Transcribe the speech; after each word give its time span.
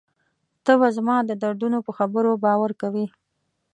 ته 0.65 0.71
به 0.79 0.87
زما 0.97 1.17
د 1.25 1.31
دردونو 1.43 1.77
په 1.85 1.91
خبرو 1.97 2.31
باور 2.45 2.71
کوې. 2.81 3.05